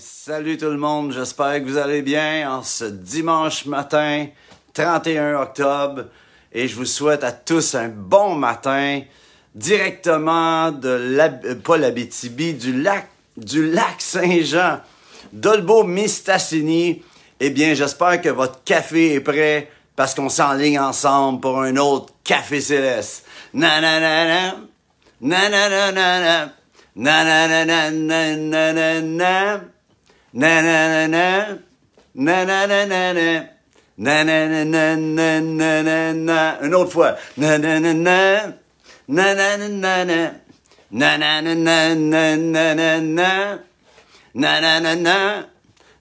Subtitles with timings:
[0.00, 4.26] salut tout le monde, j'espère que vous allez bien en ce dimanche matin,
[4.74, 6.04] 31 octobre,
[6.52, 9.00] et je vous souhaite à tous un bon matin,
[9.54, 14.80] directement de la, euh, pas l'Abitibi, du lac, du lac Saint-Jean,
[15.32, 17.02] d'Olbo Mistassini.
[17.40, 22.12] Eh bien, j'espère que votre café est prêt parce qu'on s'enligne ensemble pour un autre
[22.22, 23.24] café céleste.
[23.52, 24.54] Na na na,
[25.20, 26.52] na na na na na.
[26.94, 29.60] Na na na na na na na na.
[30.32, 31.58] Na na na na.
[32.14, 33.48] Na na na na na.
[33.96, 36.58] Na na na na na na na na.
[36.62, 37.16] Une autre fois.
[37.36, 38.52] Na na na na.
[39.08, 40.30] Na na na na na.
[40.90, 43.58] Na na na na na na na na.
[44.34, 45.44] Na na na na.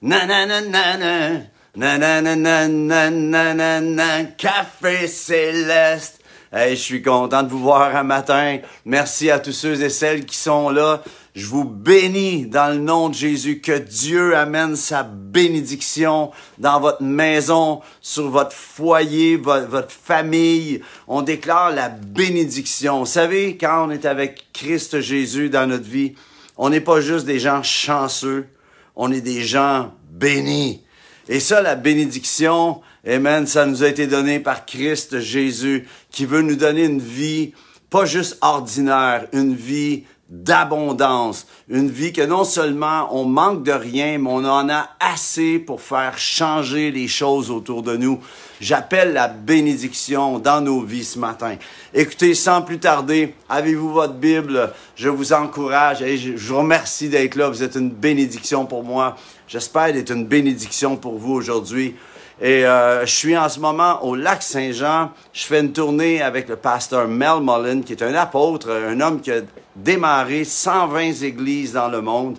[0.02, 1.41] Na na na na na.
[1.75, 4.23] Na na na na na na na na.
[4.37, 6.19] Café céleste.
[6.52, 8.59] Hey, je suis content de vous voir un matin.
[8.85, 11.02] Merci à tous ceux et celles qui sont là.
[11.38, 13.61] Je vous bénis dans le nom de Jésus.
[13.61, 20.81] Que Dieu amène sa bénédiction dans votre maison, sur votre foyer, votre, famille.
[21.08, 23.02] On déclare la bénédiction.
[23.02, 26.15] Vous savez, quand on est avec Christ Jésus dans notre vie,
[26.58, 28.47] on n'est pas juste des gens chanceux,
[28.95, 30.81] on est des gens bénis.
[31.30, 36.41] Et ça, la bénédiction, Amen, ça nous a été donné par Christ Jésus qui veut
[36.41, 37.53] nous donner une vie
[37.89, 44.17] pas juste ordinaire, une vie d'abondance, une vie que non seulement on manque de rien,
[44.17, 48.20] mais on en a assez pour faire changer les choses autour de nous.
[48.59, 51.55] J'appelle la bénédiction dans nos vies ce matin.
[51.94, 54.73] Écoutez, sans plus tarder, avez-vous votre Bible?
[54.95, 57.50] Je vous encourage et je vous remercie d'être là.
[57.50, 59.16] Vous êtes une bénédiction pour moi.
[59.48, 61.95] J'espère être une bénédiction pour vous aujourd'hui.
[62.39, 65.11] Et euh, je suis en ce moment au lac Saint-Jean.
[65.33, 69.21] Je fais une tournée avec le pasteur Mel Mullen, qui est un apôtre, un homme
[69.21, 69.32] qui
[69.77, 72.38] démarré 120 églises dans le monde.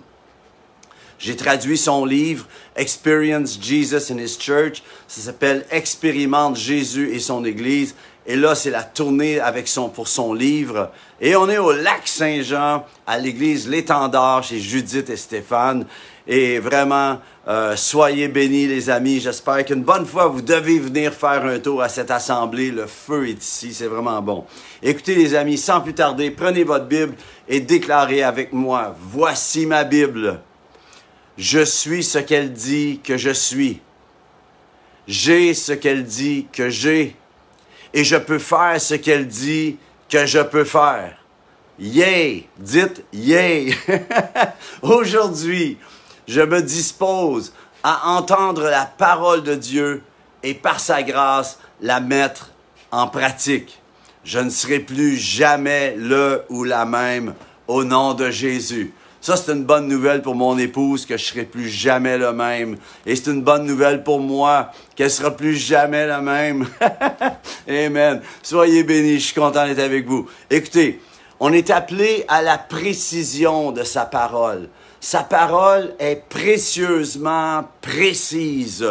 [1.17, 2.45] J'ai traduit son livre
[2.75, 4.83] Experience Jesus and His Church.
[5.07, 7.95] Ça s'appelle Expérimente Jésus et son Église.
[8.25, 10.91] Et là, c'est la tournée avec son, pour son livre.
[11.19, 15.85] Et on est au lac Saint-Jean, à l'église L'Étendard, chez Judith et Stéphane.
[16.27, 19.19] Et vraiment, euh, soyez bénis, les amis.
[19.19, 22.69] J'espère qu'une bonne fois, vous devez venir faire un tour à cette assemblée.
[22.69, 24.45] Le feu est ici, c'est vraiment bon.
[24.83, 27.15] Écoutez, les amis, sans plus tarder, prenez votre Bible
[27.47, 30.41] et déclarez avec moi, voici ma Bible.
[31.39, 33.81] Je suis ce qu'elle dit que je suis.
[35.07, 37.15] J'ai ce qu'elle dit que j'ai.
[37.95, 39.77] Et je peux faire ce qu'elle dit
[40.07, 41.17] que je peux faire.
[41.79, 42.47] Yay!
[42.59, 43.73] Dites yay!
[44.83, 45.77] Aujourd'hui,
[46.29, 50.03] je me dispose à entendre la parole de Dieu
[50.43, 52.51] et par sa grâce la mettre
[52.91, 53.81] en pratique.
[54.23, 57.33] Je ne serai plus jamais le ou la même
[57.67, 58.93] au nom de Jésus.
[59.21, 62.77] Ça, c'est une bonne nouvelle pour mon épouse que je serai plus jamais le même.
[63.07, 66.67] Et c'est une bonne nouvelle pour moi qu'elle sera plus jamais la même.
[67.67, 68.21] Amen.
[68.43, 69.15] Soyez bénis.
[69.15, 70.29] Je suis content d'être avec vous.
[70.49, 71.01] Écoutez,
[71.39, 74.69] on est appelé à la précision de sa parole.
[75.01, 78.85] Sa parole est précieusement précise.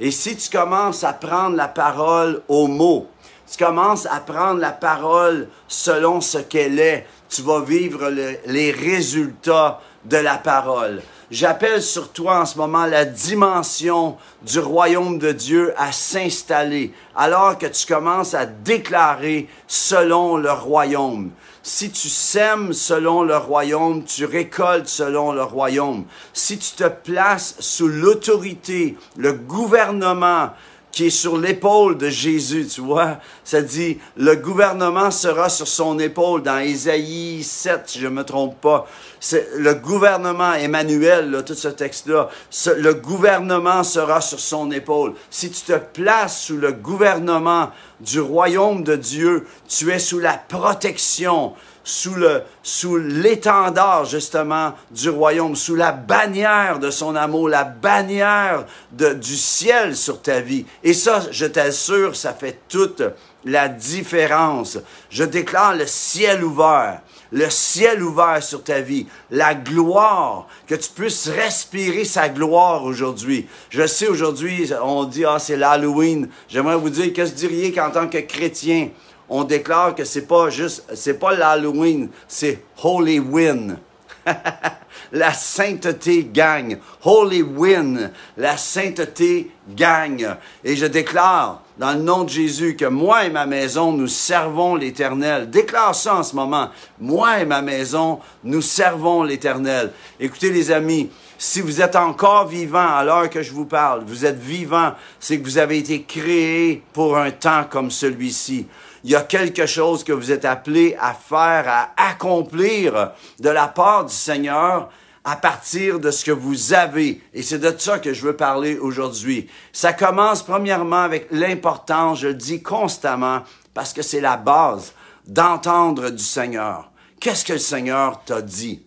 [0.00, 3.06] Et si tu commences à prendre la parole au mot,
[3.50, 8.08] tu commences à prendre la parole selon ce qu'elle est, tu vas vivre
[8.46, 11.02] les résultats de la parole.
[11.30, 17.56] J'appelle sur toi en ce moment la dimension du royaume de Dieu à s'installer alors
[17.56, 21.30] que tu commences à déclarer selon le royaume.
[21.62, 26.04] Si tu sèmes selon le royaume, tu récoltes selon le royaume.
[26.32, 30.50] Si tu te places sous l'autorité, le gouvernement
[30.92, 33.18] qui est sur l'épaule de Jésus, tu vois.
[33.44, 38.24] Ça dit, le gouvernement sera sur son épaule dans Ésaïe 7, si je ne me
[38.24, 38.86] trompe pas.
[39.20, 42.28] C'est le gouvernement, Emmanuel, là, tout ce texte-là,
[42.76, 45.14] le gouvernement sera sur son épaule.
[45.30, 47.70] Si tu te places sous le gouvernement
[48.00, 51.52] du royaume de Dieu, tu es sous la protection,
[51.90, 58.64] sous le sous l'étendard justement du royaume, sous la bannière de son amour, la bannière
[58.92, 60.66] de, du ciel sur ta vie.
[60.84, 63.02] Et ça, je t'assure, ça fait toute
[63.44, 64.78] la différence.
[65.10, 67.00] Je déclare le ciel ouvert,
[67.32, 73.48] le ciel ouvert sur ta vie, la gloire, que tu puisses respirer sa gloire aujourd'hui.
[73.70, 76.28] Je sais aujourd'hui, on dit, ah, c'est l'Halloween.
[76.48, 78.90] J'aimerais vous dire, que vous diriez qu'en tant que chrétien,
[79.30, 83.78] on déclare que c'est pas juste, c'est pas l'Halloween, c'est Holy Win.
[85.12, 86.78] la sainteté gagne.
[87.04, 88.10] Holy win.
[88.36, 90.36] La sainteté gagne.
[90.64, 94.74] Et je déclare dans le nom de Jésus que moi et ma maison, nous servons
[94.74, 95.50] l'Éternel.
[95.50, 96.68] Déclare ça en ce moment.
[96.98, 99.92] Moi et ma maison, nous servons l'Éternel.
[100.18, 104.26] Écoutez les amis, si vous êtes encore vivant à l'heure que je vous parle, vous
[104.26, 108.66] êtes vivant, c'est que vous avez été créé pour un temps comme celui-ci.
[109.04, 113.68] Il y a quelque chose que vous êtes appelé à faire, à accomplir de la
[113.68, 114.90] part du Seigneur
[115.24, 117.22] à partir de ce que vous avez.
[117.34, 119.48] Et c'est de ça que je veux parler aujourd'hui.
[119.72, 123.42] Ça commence premièrement avec l'importance, je le dis constamment,
[123.74, 124.92] parce que c'est la base
[125.26, 126.90] d'entendre du Seigneur.
[127.20, 128.82] Qu'est-ce que le Seigneur t'a dit?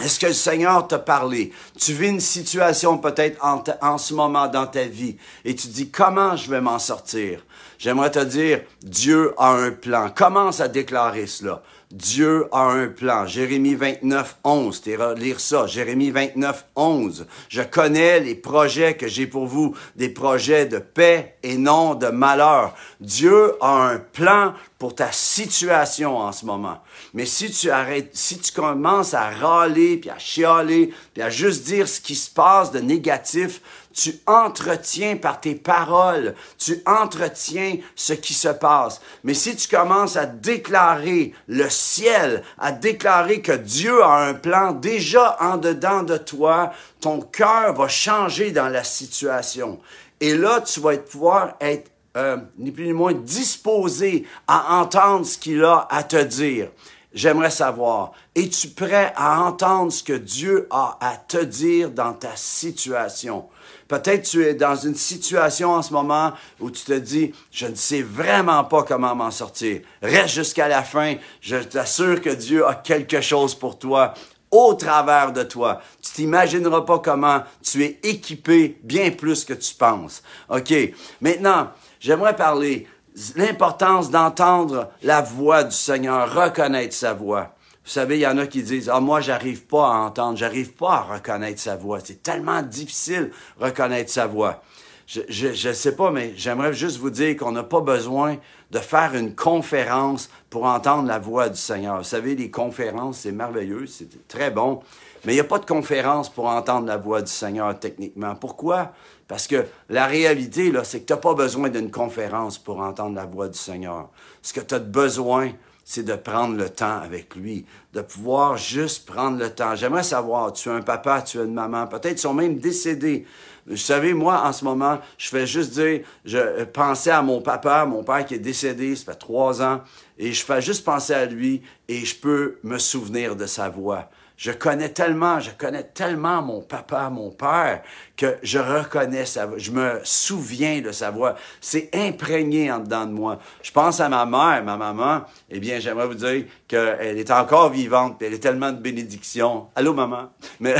[0.00, 1.52] Est-ce que le Seigneur t'a parlé?
[1.78, 5.90] Tu vis une situation peut-être en, en, ce moment dans ta vie et tu dis
[5.90, 7.44] comment je vais m'en sortir?
[7.82, 10.08] J'aimerais te dire, Dieu a un plan.
[10.08, 11.64] Commence à déclarer cela.
[11.90, 13.26] Dieu a un plan.
[13.26, 14.80] Jérémie 29, 11.
[14.82, 15.66] T'es lire ça.
[15.66, 17.26] Jérémie 29, 11.
[17.48, 22.06] Je connais les projets que j'ai pour vous, des projets de paix et non de
[22.06, 22.72] malheur.
[23.00, 26.78] Dieu a un plan pour ta situation en ce moment.
[27.14, 31.64] Mais si tu arrêtes, si tu commences à râler, puis à chialer, puis à juste
[31.64, 33.60] dire ce qui se passe de négatif,
[33.92, 39.00] tu entretiens par tes paroles, tu entretiens ce qui se passe.
[39.24, 44.72] Mais si tu commences à déclarer le ciel, à déclarer que Dieu a un plan
[44.72, 49.80] déjà en dedans de toi, ton cœur va changer dans la situation.
[50.20, 55.38] Et là, tu vas pouvoir être euh, ni plus ni moins disposé à entendre ce
[55.38, 56.68] qu'il a à te dire.
[57.14, 62.36] J'aimerais savoir, es-tu prêt à entendre ce que Dieu a à te dire dans ta
[62.36, 63.48] situation?
[63.92, 67.74] Peut-être tu es dans une situation en ce moment où tu te dis, je ne
[67.74, 69.82] sais vraiment pas comment m'en sortir.
[70.00, 71.16] Reste jusqu'à la fin.
[71.42, 74.14] Je t'assure que Dieu a quelque chose pour toi
[74.50, 75.82] au travers de toi.
[76.00, 80.22] Tu t'imagineras pas comment tu es équipé bien plus que tu penses.
[80.48, 80.72] OK.
[81.20, 81.68] Maintenant,
[82.00, 82.88] j'aimerais parler
[83.36, 87.54] l'importance d'entendre la voix du Seigneur, reconnaître sa voix.
[87.84, 90.72] Vous savez, il y en a qui disent, ah, moi, j'arrive pas à entendre, j'arrive
[90.72, 91.98] pas à reconnaître sa voix.
[92.02, 94.62] C'est tellement difficile reconnaître sa voix.
[95.06, 98.36] Je ne sais pas, mais j'aimerais juste vous dire qu'on n'a pas besoin
[98.70, 101.98] de faire une conférence pour entendre la voix du Seigneur.
[101.98, 104.80] Vous savez, les conférences, c'est merveilleux, c'est très bon,
[105.24, 108.34] mais il n'y a pas de conférence pour entendre la voix du Seigneur techniquement.
[108.36, 108.92] Pourquoi?
[109.28, 113.16] Parce que la réalité, là, c'est que tu n'as pas besoin d'une conférence pour entendre
[113.16, 114.08] la voix du Seigneur.
[114.40, 115.50] Ce que tu as besoin,
[115.92, 119.76] c'est de prendre le temps avec lui, de pouvoir juste prendre le temps.
[119.76, 123.26] J'aimerais savoir, tu as un papa, tu as une maman, peut-être ils sont même décédés.
[123.66, 127.84] Vous savez, moi, en ce moment, je fais juste dire, je pensais à mon papa,
[127.84, 129.82] mon père qui est décédé, ça fait trois ans,
[130.16, 134.08] et je fais juste penser à lui, et je peux me souvenir de sa voix.
[134.36, 137.82] Je connais tellement, je connais tellement mon papa, mon père,
[138.16, 141.36] que je reconnais sa voix, je me souviens de sa voix.
[141.60, 143.38] C'est imprégné en dedans de moi.
[143.62, 147.70] Je pense à ma mère, ma maman, eh bien, j'aimerais vous dire qu'elle est encore
[147.70, 149.68] vivante, elle est tellement de bénédiction.
[149.74, 150.30] Allô, maman?
[150.60, 150.74] Mais,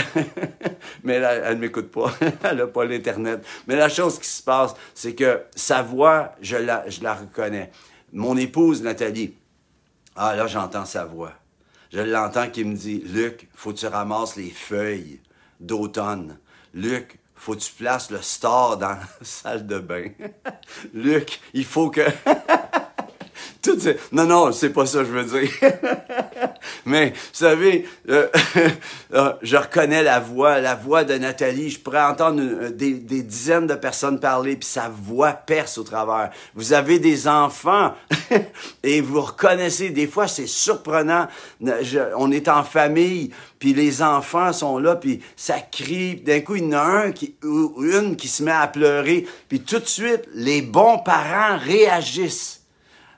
[1.04, 2.12] mais elle, ne m'écoute pas.
[2.42, 3.44] elle n'a pas l'Internet.
[3.66, 7.70] Mais la chose qui se passe, c'est que sa voix, je la, je la reconnais.
[8.12, 9.34] Mon épouse, Nathalie,
[10.16, 11.32] ah là, j'entends sa voix
[11.92, 15.20] je l'entends qui me dit Luc, faut que tu ramasses les feuilles
[15.60, 16.38] d'automne.
[16.74, 20.08] Luc, faut que tu places le store dans la salle de bain.
[20.94, 22.00] Luc, il faut que.
[23.62, 23.78] Tout
[24.10, 25.50] Non, non, c'est pas ça que je veux dire.
[26.86, 28.28] Mais, vous savez, euh,
[29.14, 31.70] euh, je reconnais la voix, la voix de Nathalie.
[31.70, 36.30] Je pourrais entendre des, des, dizaines de personnes parler, puis sa voix perce au travers.
[36.54, 37.94] Vous avez des enfants
[38.82, 39.90] et vous reconnaissez.
[39.90, 41.28] Des fois, c'est surprenant.
[42.16, 46.16] on est en famille, puis les enfants sont là, puis ça crie.
[46.16, 49.78] D'un coup, il y en a un une qui se met à pleurer, puis tout
[49.78, 52.61] de suite, les bons parents réagissent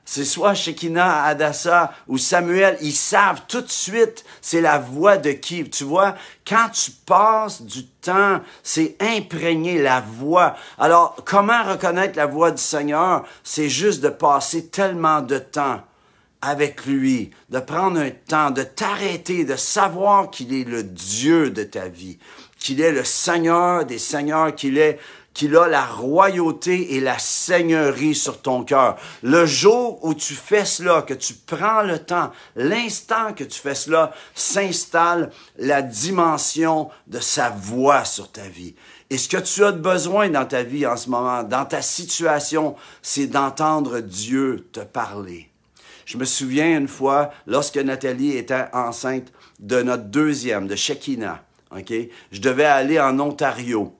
[0.05, 5.31] c'est soit Shekinah, Adassa ou Samuel, ils savent tout de suite c'est la voix de
[5.31, 5.67] qui.
[5.67, 6.15] Tu vois,
[6.47, 10.55] quand tu passes du temps, c'est imprégner la voix.
[10.77, 13.25] Alors, comment reconnaître la voix du Seigneur?
[13.43, 15.81] C'est juste de passer tellement de temps
[16.41, 21.63] avec lui, de prendre un temps, de t'arrêter, de savoir qu'il est le Dieu de
[21.63, 22.19] ta vie,
[22.59, 24.99] qu'il est le Seigneur des Seigneurs, qu'il est
[25.35, 28.95] qu'il a la royauté et la seigneurie sur ton cœur.
[29.21, 33.75] Le jour où tu fais cela, que tu prends le temps, l'instant que tu fais
[33.75, 38.75] cela, s'installe la dimension de sa voix sur ta vie.
[39.09, 42.75] Et ce que tu as besoin dans ta vie en ce moment, dans ta situation,
[43.01, 45.51] c'est d'entendre Dieu te parler.
[46.05, 51.43] Je me souviens une fois, lorsque Nathalie était enceinte de notre deuxième, de Shekina,
[51.75, 51.93] OK?
[52.31, 53.93] Je devais aller en Ontario.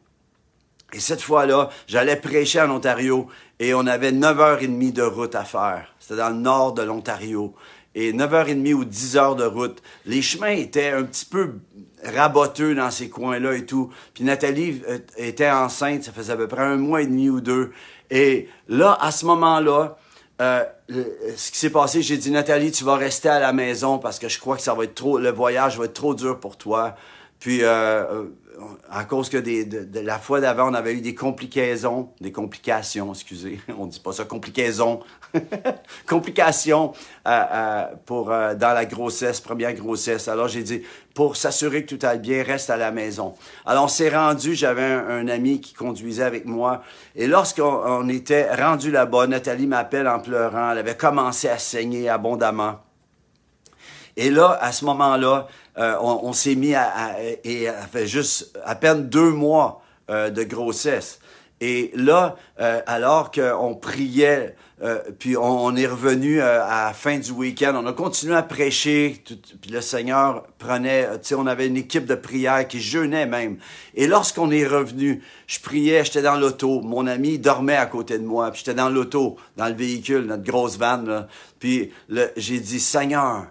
[0.96, 3.28] Et cette fois-là, j'allais prêcher en Ontario
[3.60, 5.94] et on avait 9h30 de route à faire.
[6.00, 7.54] C'était dans le nord de l'Ontario.
[7.96, 9.84] Et 9h30 ou 10 heures de route.
[10.06, 11.56] Les chemins étaient un petit peu
[12.02, 13.92] raboteux dans ces coins-là et tout.
[14.14, 17.42] Puis Nathalie euh, était enceinte, ça faisait à peu près un mois et demi ou
[17.42, 17.74] deux.
[18.10, 19.98] Et là, à ce moment-là,
[20.42, 24.18] euh, ce qui s'est passé, j'ai dit Nathalie, tu vas rester à la maison parce
[24.18, 26.58] que je crois que ça va être trop, le voyage va être trop dur pour
[26.58, 26.96] toi.
[27.40, 28.24] Puis euh,
[28.90, 33.60] à cause que de, la fois d'avant, on avait eu des complications, des complications, excusez,
[33.78, 35.02] on dit pas ça, complications,
[36.08, 36.94] complications
[37.28, 40.28] euh, euh, pour euh, dans la grossesse, première grossesse.
[40.28, 40.82] Alors j'ai dit,
[41.14, 43.34] pour s'assurer que tout aille bien, reste à la maison.
[43.66, 46.84] Alors on s'est rendu, j'avais un, ami qui conduisait avec moi,
[47.16, 52.80] et lorsqu'on était rendu là-bas, Nathalie m'appelle en pleurant, elle avait commencé à saigner abondamment.
[54.18, 58.76] Et là, à ce moment-là, euh, on, s'est mis à, et elle fait juste à
[58.76, 61.20] peine deux mois euh, de grossesse.
[61.60, 64.56] Et là, euh, alors qu'on priait,
[65.20, 69.24] puis on, est revenu à la fin du week-end, on a continué à prêcher,
[69.62, 73.58] puis le Seigneur prenait, tu sais, on avait une équipe de prière qui jeûnait même.
[73.96, 78.26] Et lorsqu'on est revenu, je priais, j'étais dans l'auto, mon ami dormait à côté de
[78.26, 81.26] moi, puis j'étais dans l'auto, dans le véhicule, notre grosse van,
[81.58, 81.92] puis
[82.36, 83.46] j'ai dit, Seigneur,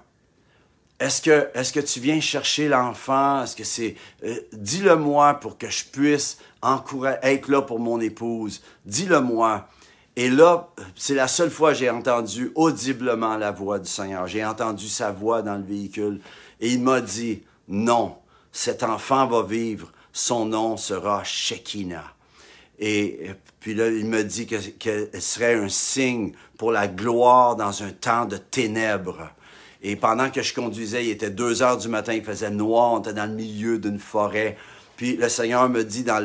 [1.01, 3.43] est-ce que, tu viens chercher l'enfant?
[3.43, 8.63] Est-ce que c'est, euh, dis-le-moi pour que je puisse encourager, être là pour mon épouse.
[8.87, 9.69] Dis-le-moi.
[10.17, 14.27] Et là, c'est la seule fois que j'ai entendu audiblement la voix du Seigneur.
[14.29, 16.21] J'ai entendu sa voix dans le véhicule
[16.61, 18.17] et il m'a dit, non,
[18.53, 22.13] cet enfant va vivre, son nom sera Shekinah.
[22.79, 27.83] Et puis là, il me dit que, que serait un signe pour la gloire dans
[27.83, 29.31] un temps de ténèbres.
[29.85, 33.01] Et pendant que je conduisais, il était deux heures du matin, il faisait noir, on
[33.01, 34.57] était dans le milieu d'une forêt.
[34.97, 36.21] Puis le Seigneur me dit dans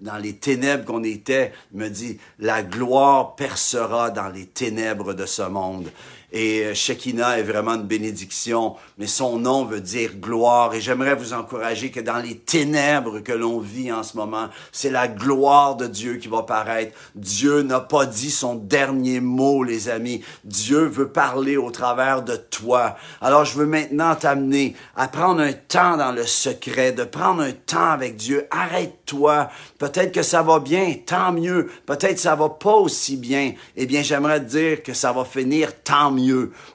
[0.00, 5.26] dans les ténèbres qu'on était, il me dit, la gloire percera dans les ténèbres de
[5.26, 5.88] ce monde.
[6.32, 10.74] Et euh, Shekinah est vraiment une bénédiction, mais son nom veut dire gloire.
[10.74, 14.90] Et j'aimerais vous encourager que dans les ténèbres que l'on vit en ce moment, c'est
[14.90, 16.96] la gloire de Dieu qui va paraître.
[17.14, 20.22] Dieu n'a pas dit son dernier mot, les amis.
[20.44, 22.96] Dieu veut parler au travers de toi.
[23.20, 27.52] Alors je veux maintenant t'amener à prendre un temps dans le secret, de prendre un
[27.52, 28.46] temps avec Dieu.
[28.50, 29.48] Arrête-toi.
[29.78, 31.70] Peut-être que ça va bien, tant mieux.
[31.86, 33.52] Peut-être ça va pas aussi bien.
[33.76, 36.15] Eh bien, j'aimerais te dire que ça va finir tant mieux.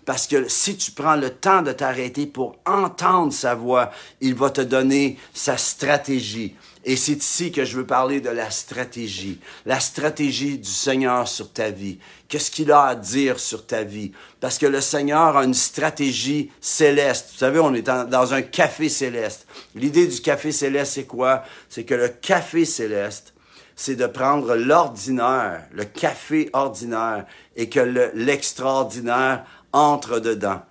[0.05, 4.49] Parce que si tu prends le temps de t'arrêter pour entendre sa voix, il va
[4.49, 6.55] te donner sa stratégie.
[6.83, 9.39] Et c'est ici que je veux parler de la stratégie.
[9.67, 11.99] La stratégie du Seigneur sur ta vie.
[12.27, 14.13] Qu'est-ce qu'il a à dire sur ta vie?
[14.39, 17.29] Parce que le Seigneur a une stratégie céleste.
[17.33, 19.45] Vous savez, on est dans un café céleste.
[19.75, 21.43] L'idée du café céleste, c'est quoi?
[21.69, 23.30] C'est que le café céleste,
[23.81, 27.79] c'est de prendre l'ordinaire, le café ordinaire, et que
[28.13, 30.61] l'extraordinaire entre dedans.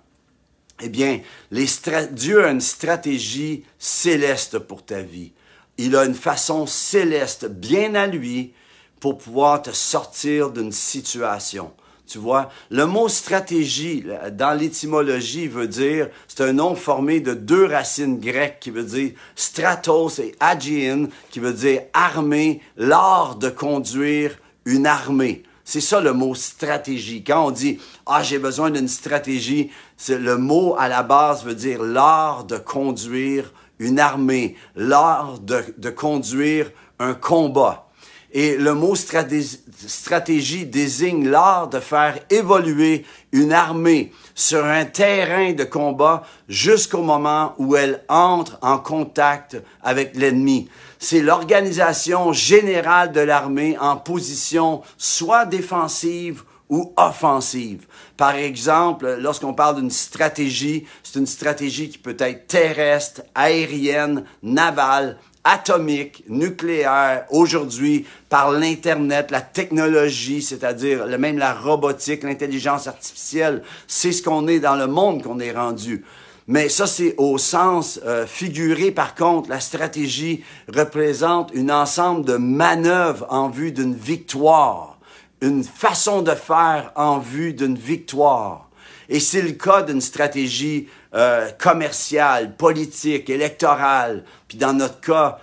[0.81, 1.19] Eh bien,
[1.51, 5.33] Dieu a une stratégie céleste pour ta vie.
[5.77, 8.53] Il a une façon céleste bien à lui
[9.01, 11.73] pour pouvoir te sortir d'une situation.
[12.11, 14.03] Tu vois, le mot stratégie
[14.33, 19.11] dans l'étymologie veut dire, c'est un nom formé de deux racines grecques qui veut dire
[19.33, 25.43] stratos et agion, qui veut dire armée, l'art de conduire une armée.
[25.63, 27.23] C'est ça le mot stratégie.
[27.23, 29.71] Quand on dit ah j'ai besoin d'une stratégie,
[30.09, 36.71] le mot à la base veut dire l'art de conduire une armée, l'art de conduire
[36.99, 37.87] un combat.
[38.33, 45.65] Et le mot stratégie, désigne l'art de faire évoluer une armée sur un terrain de
[45.65, 50.69] combat jusqu'au moment où elle entre en contact avec l'ennemi.
[50.97, 57.85] C'est l'organisation générale de l'armée en position soit défensive ou offensive.
[58.15, 65.17] Par exemple, lorsqu'on parle d'une stratégie, c'est une stratégie qui peut être terrestre, aérienne, navale,
[65.43, 74.21] atomique, nucléaire, aujourd'hui, par l'Internet, la technologie, c'est-à-dire même la robotique, l'intelligence artificielle, c'est ce
[74.21, 76.03] qu'on est dans le monde qu'on est rendu.
[76.47, 78.91] Mais ça, c'est au sens euh, figuré.
[78.91, 80.43] Par contre, la stratégie
[80.73, 84.97] représente un ensemble de manœuvres en vue d'une victoire,
[85.41, 88.69] une façon de faire en vue d'une victoire.
[89.07, 95.39] Et c'est le cas d'une stratégie euh, commerciale, politique, électorale, puis dans notre cas,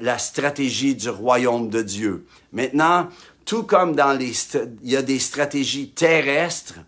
[0.00, 2.26] la stratégie du royaume de Dieu.
[2.52, 3.08] Maintenant,
[3.44, 4.32] tout comme dans les,
[4.82, 6.78] il y a des stratégies terrestres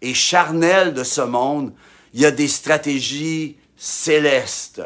[0.00, 1.72] et charnel de ce monde,
[2.12, 4.82] il y a des stratégies célestes.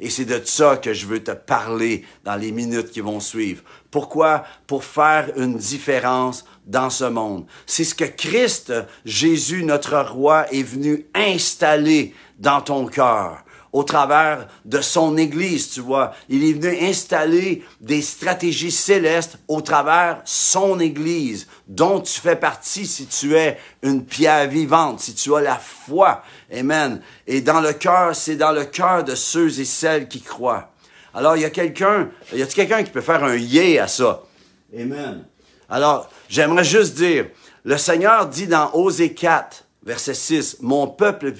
[0.00, 3.62] Et c'est de ça que je veux te parler dans les minutes qui vont suivre.
[3.90, 4.44] Pourquoi?
[4.66, 7.46] Pour faire une différence dans ce monde.
[7.66, 8.72] C'est ce que Christ,
[9.04, 12.12] Jésus, notre roi, est venu installer
[12.44, 16.14] dans ton cœur au travers de son Église, tu vois.
[16.28, 22.86] Il est venu installer des stratégies célestes au travers son Église, dont tu fais partie
[22.86, 26.22] si tu es une pierre vivante, si tu as la foi.
[26.56, 27.00] Amen.
[27.26, 30.70] Et dans le cœur, c'est dans le cœur de ceux et celles qui croient.
[31.12, 34.22] Alors, il y a quelqu'un, y a quelqu'un qui peut faire un yé à ça?
[34.72, 35.24] Amen.
[35.68, 37.26] Alors, j'aimerais juste dire,
[37.64, 41.32] le Seigneur dit dans Osée 4, verset 6, Mon peuple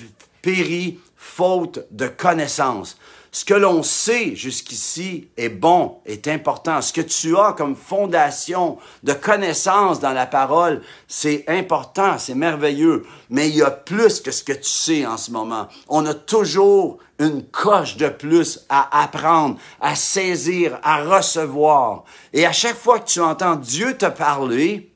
[0.44, 2.98] périt faute de connaissance.
[3.32, 6.80] Ce que l'on sait jusqu'ici est bon, est important.
[6.82, 13.04] Ce que tu as comme fondation de connaissance dans la parole, c'est important, c'est merveilleux.
[13.30, 15.66] Mais il y a plus que ce que tu sais en ce moment.
[15.88, 22.04] On a toujours une coche de plus à apprendre, à saisir, à recevoir.
[22.32, 24.92] Et à chaque fois que tu entends Dieu te parler,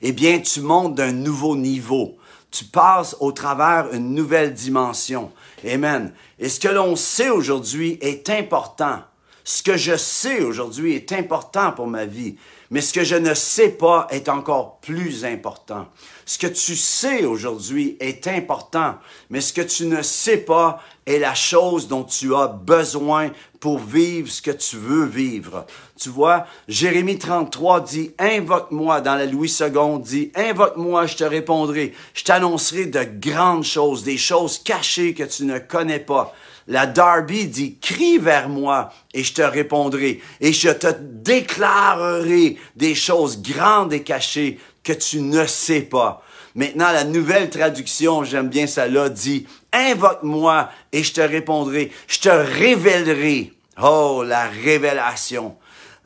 [0.00, 2.17] eh bien, tu montes d'un nouveau niveau
[2.50, 5.30] tu passes au travers une nouvelle dimension.
[5.66, 6.12] Amen.
[6.38, 9.00] Et ce que l'on sait aujourd'hui est important.
[9.44, 12.36] Ce que je sais aujourd'hui est important pour ma vie,
[12.70, 15.88] mais ce que je ne sais pas est encore plus important.
[16.28, 18.96] Ce que tu sais aujourd'hui est important,
[19.30, 23.30] mais ce que tu ne sais pas est la chose dont tu as besoin
[23.60, 25.64] pour vivre ce que tu veux vivre.
[25.98, 31.94] Tu vois, Jérémie 33 dit, invoque-moi dans la Louis II, dit, invoque-moi, je te répondrai.
[32.12, 36.34] Je t'annoncerai de grandes choses, des choses cachées que tu ne connais pas.
[36.66, 42.94] La Darby dit, crie vers moi et je te répondrai et je te déclarerai des
[42.94, 44.58] choses grandes et cachées
[44.88, 46.22] que tu ne sais pas.
[46.54, 51.92] Maintenant, la nouvelle traduction, j'aime bien ça là, dit, invoque-moi et je te répondrai.
[52.06, 53.52] Je te révélerai.
[53.82, 55.56] Oh, la révélation.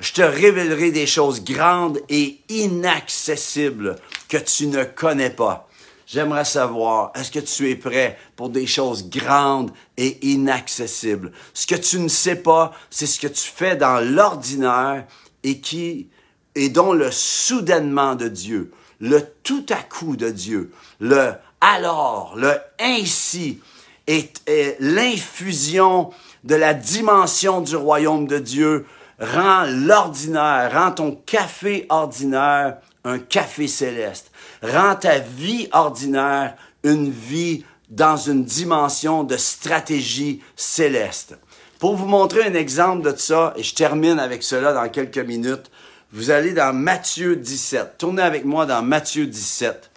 [0.01, 3.95] Je te révélerai des choses grandes et inaccessibles
[4.29, 5.68] que tu ne connais pas.
[6.09, 11.31] J'aimerais savoir, est-ce que tu es prêt pour des choses grandes et inaccessibles?
[11.55, 15.07] Ce que tu ne sais pas, c'est ce que tu fais dans l'ordinaire
[15.45, 16.09] et qui,
[16.55, 22.55] et dont le soudainement de Dieu, le tout à coup de Dieu, le alors, le
[22.81, 23.61] ainsi
[24.09, 24.43] est,
[24.81, 26.11] l'infusion
[26.43, 28.85] de la dimension du royaume de Dieu
[29.21, 37.65] rend l'ordinaire, rend ton café ordinaire un café céleste, rend ta vie ordinaire une vie
[37.88, 41.37] dans une dimension de stratégie céleste.
[41.79, 45.71] Pour vous montrer un exemple de ça, et je termine avec cela dans quelques minutes,
[46.12, 47.96] vous allez dans Matthieu 17.
[47.96, 49.90] Tournez avec moi dans Matthieu 17.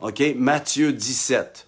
[0.00, 0.22] OK?
[0.36, 1.66] Matthieu 17.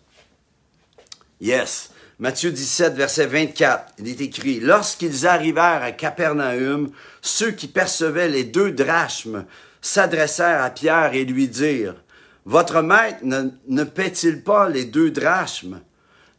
[1.41, 1.91] Yes.
[2.21, 3.95] Matthieu 17, verset 24.
[3.99, 6.91] Il est écrit, Lorsqu'ils arrivèrent à Capernaum,
[7.23, 9.45] ceux qui percevaient les deux drachmes
[9.81, 11.97] s'adressèrent à Pierre et lui dirent,
[12.45, 15.81] Votre maître ne, ne paie-t-il pas les deux drachmes?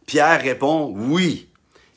[0.05, 1.49] Pierre répond, Oui.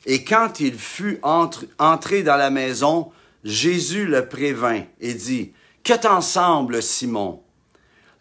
[0.05, 5.53] Et quand il fut entré dans la maison, Jésus le prévint et dit,
[5.83, 7.41] Que t'en semble, Simon?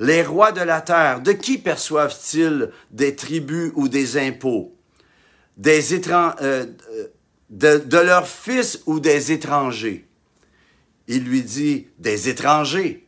[0.01, 4.75] Les rois de la terre, de qui perçoivent-ils des tribus ou des impôts?
[5.57, 6.67] Des étrangers, euh,
[7.51, 10.07] de, de leurs fils ou des étrangers?
[11.07, 13.07] Il lui dit, des étrangers.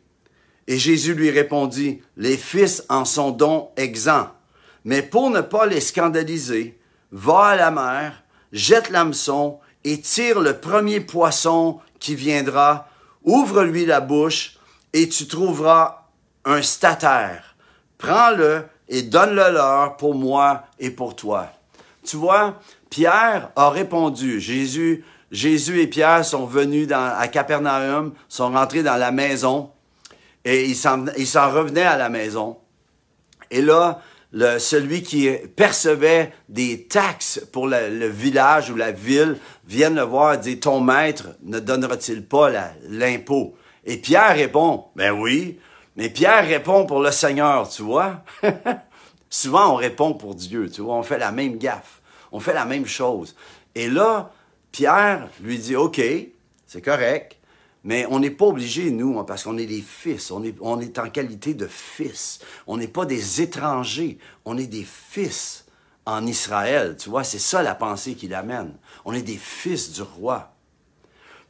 [0.67, 4.31] Et Jésus lui répondit, les fils en sont donc exempts.
[4.85, 6.79] Mais pour ne pas les scandaliser,
[7.11, 12.89] va à la mer, jette l'hameçon et tire le premier poisson qui viendra,
[13.23, 14.59] ouvre-lui la bouche,
[14.93, 16.09] et tu trouveras
[16.45, 17.57] un statère.
[17.99, 21.49] Prends-le et donne-le leur pour moi et pour toi.
[22.05, 24.41] Tu vois, Pierre a répondu.
[24.41, 29.71] Jésus, Jésus et Pierre sont venus à Capernaum, sont rentrés dans la maison
[30.45, 32.59] et ils s'en, revenaient à la maison.
[33.51, 34.01] Et là,
[34.59, 40.39] celui qui percevait des taxes pour le, village ou la ville vient le voir et
[40.39, 42.51] dit, ton maître ne donnera-t-il pas
[42.89, 43.55] l'impôt?
[43.85, 45.59] Et Pierre répond, ben oui.
[45.97, 48.25] Mais Pierre répond pour le Seigneur, tu vois?
[49.31, 50.97] Souvent, on répond pour Dieu, tu vois?
[50.97, 52.01] On fait la même gaffe.
[52.33, 53.37] On fait la même chose.
[53.75, 54.33] Et là,
[54.73, 56.01] Pierre lui dit, OK,
[56.67, 57.37] c'est correct.
[57.85, 60.31] Mais on n'est pas obligé, nous, hein, parce qu'on est des fils.
[60.31, 62.41] On est, en qualité de fils.
[62.67, 64.19] On n'est pas des étrangers.
[64.47, 65.67] On est des fils
[66.07, 66.97] en Israël.
[66.99, 68.73] Tu vois, c'est ça la pensée qu'il amène.
[69.05, 70.55] On est des fils du roi.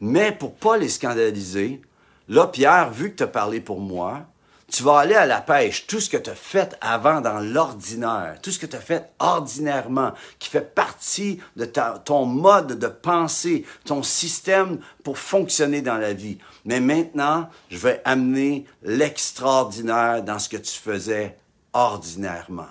[0.01, 1.81] Mais pour pas les scandaliser,
[2.29, 4.27] là, Pierre, vu que tu as parlé pour moi,
[4.75, 5.87] tu vas aller à la pêche.
[5.87, 9.09] Tout ce que tu as fait avant dans l'ordinaire, tout ce que tu as fait
[9.21, 16.13] ordinairement, qui fait partie de ton mode de pensée, ton système pour fonctionner dans la
[16.13, 16.39] vie.
[16.65, 21.39] Mais maintenant, je vais amener l'extraordinaire dans ce que tu faisais
[21.73, 22.67] ordinairement.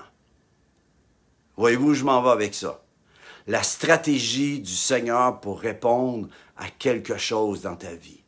[1.56, 2.82] Voyez-vous je m'en vais avec ça?
[3.48, 8.24] La stratégie du Seigneur pour répondre à quelque chose dans ta vie.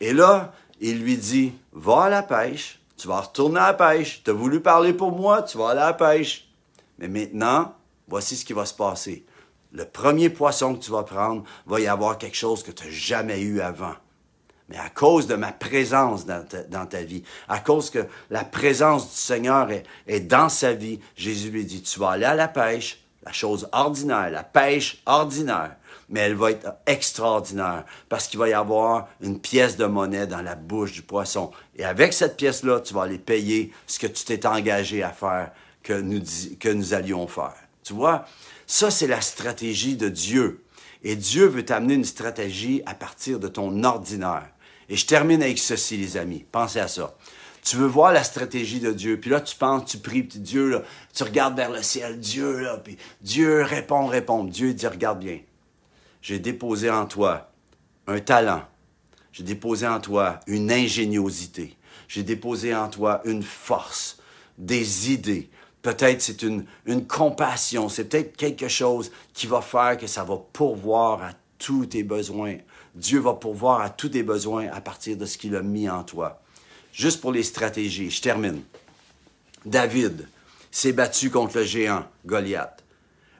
[0.00, 4.22] Et là, il lui dit, va à la pêche, tu vas retourner à la pêche,
[4.24, 6.48] tu as voulu parler pour moi, tu vas aller à la pêche.
[6.98, 7.74] Mais maintenant,
[8.08, 9.24] voici ce qui va se passer.
[9.72, 12.90] Le premier poisson que tu vas prendre, va y avoir quelque chose que tu n'as
[12.90, 13.94] jamais eu avant.
[14.68, 19.16] Mais à cause de ma présence dans ta, vie, à cause que la présence du
[19.16, 23.02] Seigneur est, est dans sa vie, Jésus lui dit, tu vas aller à la pêche,
[23.22, 25.76] la chose ordinaire, la pêche ordinaire
[26.08, 30.42] mais elle va être extraordinaire parce qu'il va y avoir une pièce de monnaie dans
[30.42, 31.50] la bouche du poisson.
[31.76, 35.52] Et avec cette pièce-là, tu vas aller payer ce que tu t'es engagé à faire,
[35.82, 37.56] que nous, allions faire.
[37.82, 38.24] Tu vois,
[38.66, 40.64] ça, c'est la stratégie de Dieu.
[41.02, 44.48] Et Dieu veut t'amener une stratégie à partir de ton ordinaire.
[44.88, 46.44] Et je termine avec ceci, les amis.
[46.50, 47.14] Pensez à ça.
[47.62, 50.82] Tu veux voir la stratégie de Dieu, puis là, tu penses, tu pries, puis Dieu,
[51.12, 54.44] tu regardes vers le ciel, Dieu, puis Dieu répond, répond.
[54.44, 55.40] Dieu dit, regarde bien,
[56.28, 57.50] j'ai déposé en toi
[58.06, 58.60] un talent.
[59.32, 61.74] J'ai déposé en toi une ingéniosité.
[62.06, 64.18] J'ai déposé en toi une force,
[64.58, 65.48] des idées.
[65.80, 66.66] Peut-être c'est une,
[67.06, 67.88] compassion.
[67.88, 72.58] C'est peut-être quelque chose qui va faire que ça va pourvoir à tous tes besoins.
[72.94, 76.04] Dieu va pourvoir à tous tes besoins à partir de ce qu'il a mis en
[76.04, 76.42] toi.
[76.92, 78.60] Juste pour les stratégies, je termine.
[79.64, 80.28] David
[80.70, 82.84] s'est battu contre le géant Goliath.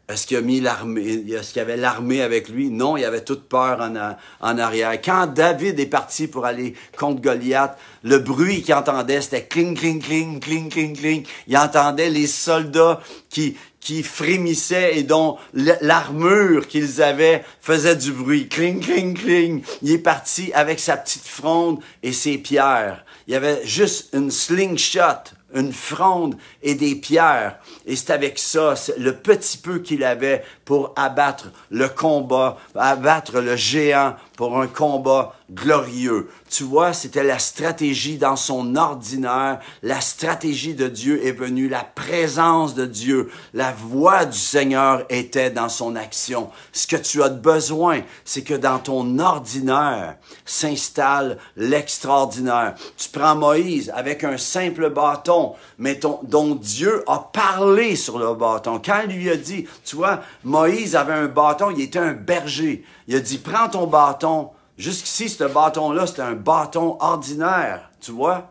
[0.08, 2.70] Est-ce qu'il a mis l'armée, est-ce qu'il y avait l'armée avec lui?
[2.70, 4.92] Non, il avait toute peur en, en, arrière.
[5.02, 10.00] Quand David est parti pour aller contre Goliath, le bruit qu'il entendait, c'était cling, cling,
[10.00, 11.26] cling, cling, cling, cling.
[11.46, 18.48] Il entendait les soldats qui, qui frémissaient et dont l'armure qu'ils avaient faisait du bruit.
[18.48, 19.62] Cling, cling, cling.
[19.82, 23.04] Il est parti avec sa petite fronde et ses pierres.
[23.26, 27.58] Il y avait juste une slingshot une fronde et des pierres.
[27.86, 33.56] Et c'est avec ça, le petit peu qu'il avait pour abattre le combat, abattre le
[33.56, 36.30] géant pour un combat glorieux.
[36.48, 39.58] Tu vois, c'était la stratégie dans son ordinaire.
[39.82, 45.50] La stratégie de Dieu est venue, la présence de Dieu, la voix du Seigneur était
[45.50, 46.50] dans son action.
[46.72, 52.76] Ce que tu as besoin, c'est que dans ton ordinaire s'installe l'extraordinaire.
[52.96, 58.80] Tu prends Moïse avec un simple bâton, mais dont Dieu a parlé sur le bâton.
[58.84, 62.84] Quand il lui a dit, tu vois, Moïse avait un bâton, il était un berger.
[63.08, 64.27] Il a dit, prends ton bâton.
[64.76, 68.50] Jusqu'ici, ce bâton-là, c'était un bâton ordinaire, tu vois.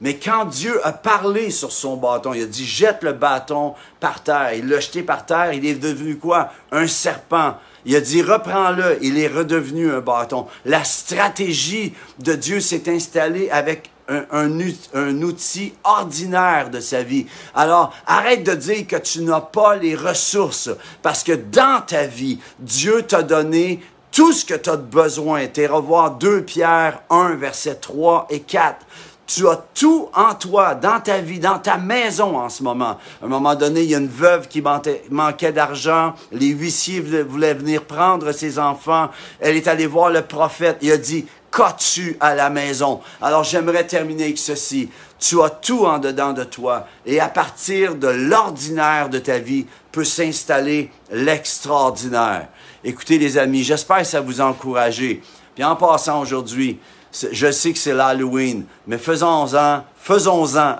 [0.00, 4.22] Mais quand Dieu a parlé sur son bâton, il a dit, jette le bâton par
[4.22, 4.54] terre.
[4.54, 6.50] Il l'a jeté par terre, il est devenu quoi?
[6.72, 7.56] Un serpent.
[7.84, 10.46] Il a dit, reprends-le, il est redevenu un bâton.
[10.64, 13.90] La stratégie de Dieu s'est installée avec
[14.32, 17.26] un, outil ordinaire de sa vie.
[17.54, 20.70] Alors, arrête de dire que tu n'as pas les ressources,
[21.02, 23.80] parce que dans ta vie, Dieu t'a donné
[24.12, 25.46] tout ce que tu as besoin.
[25.46, 28.86] Tu revoir 2 Pierre 1, verset 3 et 4.
[29.26, 32.98] Tu as tout en toi, dans ta vie, dans ta maison en ce moment.
[33.22, 36.14] À un moment donné, il y a une veuve qui manquait d'argent.
[36.32, 39.08] Les huissiers voulaient venir prendre ses enfants.
[39.38, 40.78] Elle est allée voir le prophète.
[40.82, 43.00] Il a dit, qu'as-tu à la maison?
[43.22, 44.90] Alors j'aimerais terminer avec ceci.
[45.20, 49.66] Tu as tout en dedans de toi et à partir de l'ordinaire de ta vie
[49.92, 52.48] peut s'installer l'extraordinaire.
[52.82, 55.20] Écoutez les amis, j'espère que ça vous a encouragé.
[55.54, 56.78] Puis en passant aujourd'hui,
[57.12, 60.76] je sais que c'est l'Halloween, mais faisons-en, faisons-en,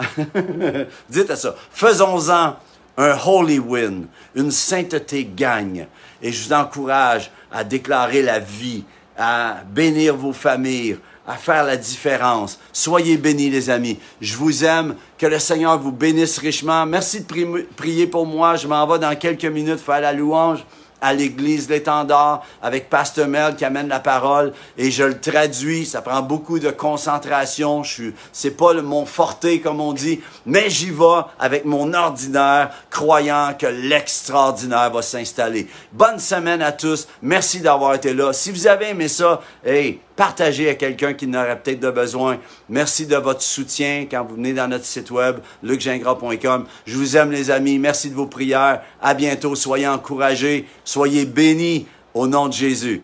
[1.10, 2.56] dites à ça, faisons-en
[2.96, 5.86] un holy win, une sainteté gagne.
[6.22, 8.84] Et je vous encourage à déclarer la vie,
[9.18, 12.58] à bénir vos familles, à faire la différence.
[12.72, 13.98] Soyez bénis, les amis.
[14.20, 14.96] Je vous aime.
[15.18, 16.86] Que le Seigneur vous bénisse richement.
[16.86, 18.56] Merci de prier pour moi.
[18.56, 20.64] Je m'en vais dans quelques minutes faire la louange
[21.00, 25.86] à l'église l'étendard avec Pasteur Mel qui amène la parole et je le traduis.
[25.86, 27.82] Ça prend beaucoup de concentration.
[27.82, 31.92] Je suis, c'est pas le, mon forté comme on dit, mais j'y vais avec mon
[31.94, 35.68] ordinaire, croyant que l'extraordinaire va s'installer.
[35.92, 37.08] Bonne semaine à tous.
[37.22, 38.32] Merci d'avoir été là.
[38.32, 42.40] Si vous avez aimé ça, hey, partagez à quelqu'un qui n'aurait peut-être de besoin.
[42.68, 46.66] Merci de votre soutien quand vous venez dans notre site web, lucgingras.com.
[46.84, 47.78] Je vous aime, les amis.
[47.78, 48.82] Merci de vos prières.
[49.00, 49.54] À bientôt.
[49.54, 50.66] Soyez encouragés.
[50.84, 53.02] Soyez bénis au nom de Jésus.